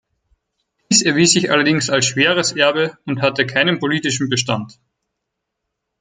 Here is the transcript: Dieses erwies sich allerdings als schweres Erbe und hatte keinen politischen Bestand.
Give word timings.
Dieses 0.89 1.03
erwies 1.05 1.33
sich 1.33 1.51
allerdings 1.51 1.91
als 1.91 2.07
schweres 2.07 2.53
Erbe 2.53 2.97
und 3.05 3.21
hatte 3.21 3.45
keinen 3.45 3.77
politischen 3.77 4.29
Bestand. 4.29 4.79